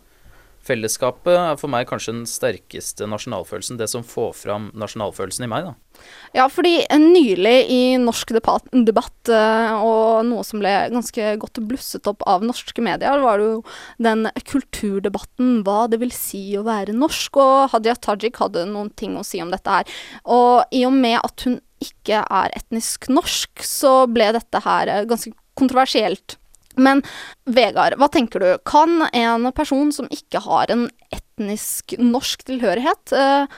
[0.68, 3.78] Fellesskapet er for meg kanskje den sterkeste nasjonalfølelsen.
[3.80, 6.02] Det som får fram nasjonalfølelsen i meg, da.
[6.36, 12.10] Ja, fordi nylig i norsk debatt, debatt eh, og noe som ble ganske godt blusset
[12.12, 13.62] opp av norske medier, var det jo
[14.10, 19.16] den kulturdebatten, hva det vil si å være norsk, og Hadia Tajik hadde noen ting
[19.16, 19.98] å si om dette her.
[20.28, 25.06] Og i og med at hun ikke er etnisk norsk, så ble dette her eh,
[25.10, 26.38] ganske kontroversielt.
[26.78, 27.02] Men
[27.50, 28.50] Vegard, hva tenker du?
[28.68, 33.58] Kan en person som ikke har en etnisk norsk tilhørighet, eh,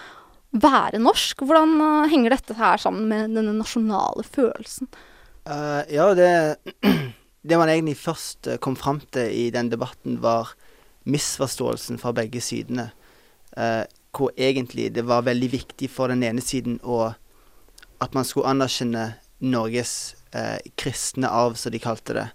[0.56, 1.44] være norsk?
[1.44, 4.90] Hvordan eh, henger dette her sammen med denne nasjonale følelsen?
[5.50, 6.32] Uh, ja, det,
[7.48, 10.54] det man egentlig først kom fram til i den debatten, var
[11.10, 12.92] misforståelsen fra begge sidene.
[13.58, 13.84] Uh,
[14.16, 17.12] hvor egentlig det var veldig viktig for den ene siden å
[18.04, 22.28] at man skulle anerkjenne Norges eh, kristne arv, som de kalte det.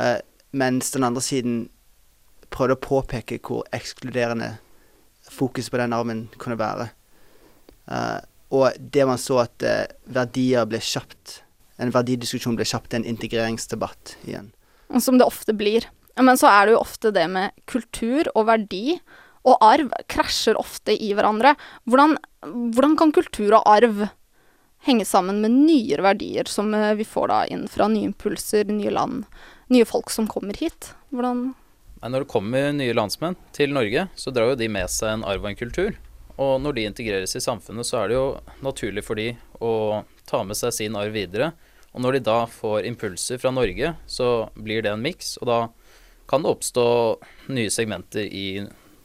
[0.00, 0.18] Eh,
[0.54, 1.56] mens den andre siden
[2.54, 4.54] prøvde å påpeke hvor ekskluderende
[5.30, 6.90] fokus på den arven kunne være.
[7.90, 8.20] Eh,
[8.54, 11.40] og det man så at eh, verdier ble kjapt
[11.82, 14.52] En verdidiskusjon ble kjapt en integreringsdebatt igjen.
[15.02, 15.88] Som det ofte blir.
[16.22, 19.00] Men så er det jo ofte det med kultur og verdi
[19.42, 21.56] og arv krasjer ofte i hverandre.
[21.90, 22.14] Hvordan,
[22.76, 24.04] hvordan kan kultur og arv
[24.84, 28.92] henge sammen med nyere verdier som eh, vi får da inn fra nye impulser, nye
[28.92, 29.24] land,
[29.72, 30.92] nye folk som kommer hit?
[31.10, 31.52] Hvordan
[32.04, 35.44] Når det kommer nye landsmenn til Norge, så drar jo de med seg en arv
[35.44, 35.96] og en kultur.
[36.36, 38.26] Og når de integreres i samfunnet, så er det jo
[38.64, 39.30] naturlig for de
[39.62, 41.52] å ta med seg sin arv videre.
[41.94, 45.36] Og når de da får impulser fra Norge, så blir det en miks.
[45.40, 45.58] Og da
[46.28, 46.86] kan det oppstå
[47.54, 48.64] nye segmenter i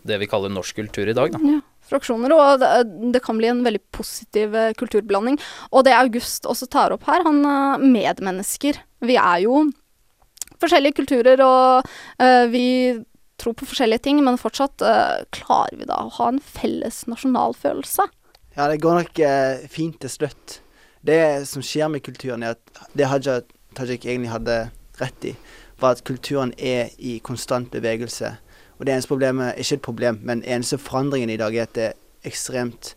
[0.10, 1.40] det vi kaller norsk kultur i dag, da.
[1.44, 1.60] Ja,
[1.90, 2.34] fraksjoner.
[2.36, 2.72] Og det,
[3.16, 5.40] det kan bli en veldig positiv eh, kulturblanding.
[5.74, 8.82] Og det August også tar opp her, han eh, medmennesker.
[9.06, 9.68] Vi er jo
[10.60, 11.88] forskjellige kulturer, og
[12.20, 13.00] uh, vi
[13.40, 18.10] tror på forskjellige ting, men fortsatt uh, klarer vi da å ha en felles nasjonalfølelse.
[18.58, 20.60] Ja, det går nok uh, fint til slutt.
[21.06, 23.40] Det som skjer med kulturen, er at det Haja
[23.78, 24.60] Tajik egentlig hadde
[25.00, 25.36] rett i,
[25.80, 28.34] var at kulturen er i konstant bevegelse.
[28.80, 31.88] Og det eneste problemet, ikke et problem, men eneste forandringen i dag er at det
[31.90, 32.94] er ekstremt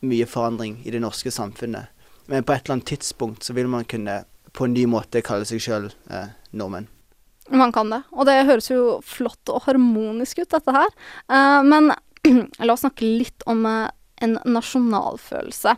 [0.00, 1.92] mye forandring i det norske samfunnet.
[2.30, 4.22] Men på et eller annet tidspunkt så vil man kunne
[4.56, 6.88] på en ny måte kalle seg sjøl eh, nordmenn.
[7.50, 8.02] Man kan det.
[8.14, 10.92] Og det høres jo flott og harmonisk ut, dette her.
[11.30, 11.92] Eh, men
[12.64, 13.90] la oss snakke litt om eh,
[14.24, 15.74] en nasjonalfølelse.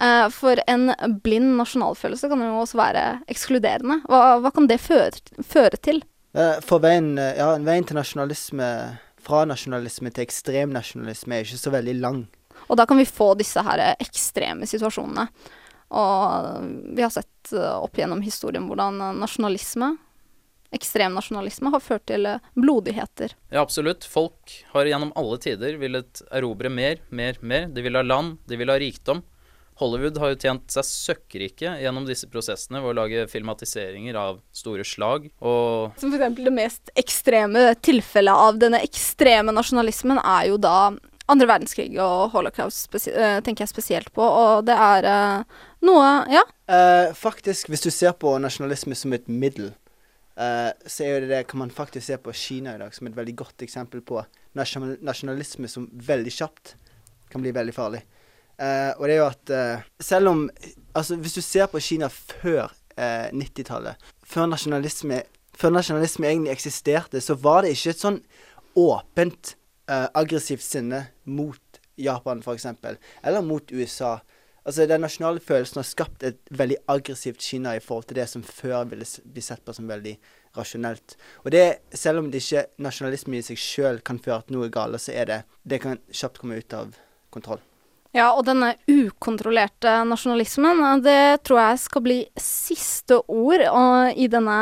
[0.00, 0.92] Eh, for en
[1.24, 4.00] blind nasjonalfølelse kan jo også være ekskluderende.
[4.08, 5.12] Hva, hva kan det føre,
[5.44, 6.02] føre til?
[6.32, 8.66] Eh, For veien, eh, ja, veien til nasjonalisme,
[9.24, 12.26] fra nasjonalisme til ekstrem nasjonalisme, er ikke så veldig lang.
[12.68, 15.28] Og da kan vi få disse her eh, ekstreme situasjonene.
[15.88, 19.94] Og vi har sett opp gjennom historien hvordan nasjonalisme,
[20.76, 23.32] ekstrem nasjonalisme, har ført til blodigheter.
[23.48, 24.04] Ja, absolutt.
[24.04, 27.70] Folk har gjennom alle tider villet erobre mer, mer, mer.
[27.72, 29.24] De vil ha land, de vil ha rikdom.
[29.78, 34.86] Hollywood har jo tjent seg søkkrike gjennom disse prosessene ved å lage filmatiseringer av store
[34.86, 40.78] slag og Som eksempel det mest ekstreme tilfellet av denne ekstreme nasjonalismen er jo da
[41.28, 46.44] andre verdenskrig og holocaust eh, tenker jeg spesielt på, og det er uh, noe Ja.
[46.68, 49.70] Uh, faktisk, hvis du ser på nasjonalisme som et middel,
[50.40, 53.16] uh, så er det det kan man faktisk se på Kina i dag som et
[53.16, 54.24] veldig godt eksempel på
[54.56, 56.74] nasjonalisme som veldig kjapt
[57.28, 58.02] kan bli veldig farlig.
[58.58, 60.50] Eh, og det er jo at uh, selv om
[60.98, 64.48] Altså, hvis du ser på Kina før uh, 90-tallet, før
[65.58, 68.18] før nasjonalisme egentlig eksisterte, så var det ikke et sånn
[68.78, 69.54] åpent
[69.90, 72.66] eh, aggressivt sinne mot Japan, f.eks.,
[73.26, 74.18] eller mot USA.
[74.64, 78.44] Altså, Den nasjonale følelsen har skapt et veldig aggressivt Kina i forhold til det som
[78.44, 80.14] før ville bli sett på som veldig
[80.58, 81.16] rasjonelt.
[81.44, 85.00] Og det, selv om det ikke nasjonalisme i seg sjøl kan føre til noe galt,
[85.02, 86.94] så er det Det kan kjapt komme ut av
[87.34, 87.64] kontroll.
[88.16, 93.64] Ja, og denne ukontrollerte nasjonalismen, det tror jeg skal bli siste ord
[94.16, 94.58] i denne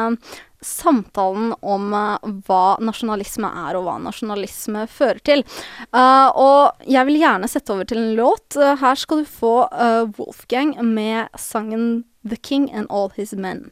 [0.66, 5.44] samtalen om eh, hva nasjonalisme er, og hva nasjonalisme fører til.
[5.92, 8.56] Eh, og jeg vil gjerne sette over til en låt.
[8.56, 13.68] Her skal du få eh, Wolfgang med sangen The King and All His Men.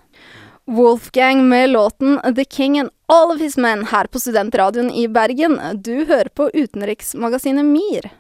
[0.71, 5.59] Wolfgang med låten The King and All of His Men her på Studentradioen i Bergen.
[5.75, 8.13] Du hører på utenriksmagasinet MIR.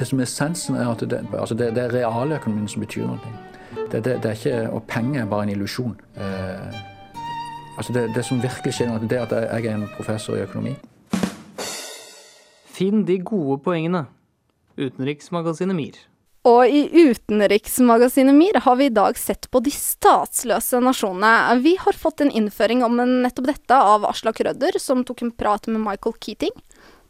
[0.00, 3.32] Det som er essensen, er at det, altså det, det er realøkonomien som betyr noe.
[3.92, 5.92] Det, det, det er ikke, og penger er bare en illusjon.
[6.16, 6.78] Eh,
[7.76, 10.46] altså det, det som virkelig skjer, nå, det er at jeg er en professor i
[10.46, 10.72] økonomi.
[12.72, 14.06] Finn de gode poengene.
[14.80, 16.00] Utenriksmagasinet MIR.
[16.48, 21.60] Og i utenriksmagasinet MIR har vi i dag sett på de statsløse nasjonene.
[21.60, 25.68] Vi har fått en innføring om nettopp dette av Aslak Rødder, som tok en prat
[25.68, 26.56] med Michael Keating.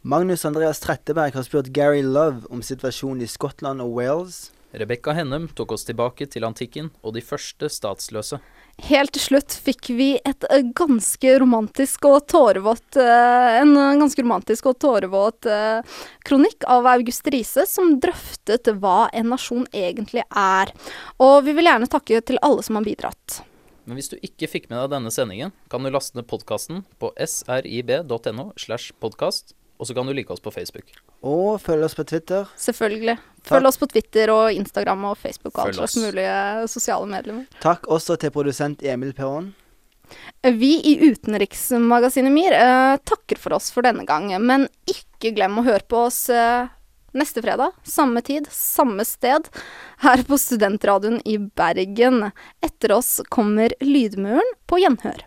[0.03, 4.47] Magnus Andreas Tretteberg har spurt Gary Love om situasjonen i Skottland og Wales.
[4.73, 8.39] Rebekka Hennum tok oss tilbake til antikken og de første statsløse.
[8.87, 14.71] Helt til slutt fikk vi et eh, ganske romantisk og tårevått eh, En ganske romantisk
[14.71, 20.73] og tårevåt eh, kronikk av August Riise, som drøftet hva en nasjon egentlig er.
[21.21, 23.43] Og vi vil gjerne takke til alle som har bidratt.
[23.85, 27.13] Men hvis du ikke fikk med deg denne sendingen, kan du laste ned podkasten på
[27.21, 30.91] srib.no slash podkast, og så kan du like oss på Facebook.
[31.25, 32.45] Og følg oss på Twitter.
[32.61, 33.15] Selvfølgelig.
[33.49, 36.03] Følg oss på Twitter og Instagram og Facebook og alle slags oss.
[36.05, 36.35] mulige
[36.69, 37.47] sosiale medlemmer.
[37.63, 39.55] Takk også til produsent Emil Perron.
[40.43, 45.65] Vi i Utenriksmagasinet MIR eh, takker for oss for denne gang, men ikke glem å
[45.65, 46.69] høre på oss eh,
[47.17, 49.49] neste fredag, samme tid, samme sted,
[50.05, 52.29] her på Studentradioen i Bergen.
[52.61, 55.25] Etter oss kommer Lydmuren på gjenhør.